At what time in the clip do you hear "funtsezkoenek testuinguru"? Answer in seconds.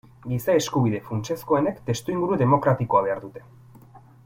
1.09-2.39